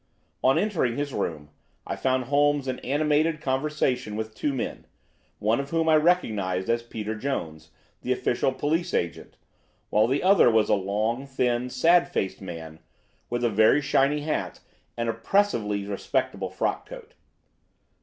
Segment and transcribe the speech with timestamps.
[0.43, 1.51] On entering his room,
[1.85, 4.87] I found Holmes in animated conversation with two men,
[5.37, 7.69] one of whom I recognised as Peter Jones,
[8.01, 9.37] the official police agent,
[9.91, 12.79] while the other was a long, thin, sad faced man,
[13.29, 14.59] with a very shiny hat
[14.97, 17.13] and oppressively respectable frock coat.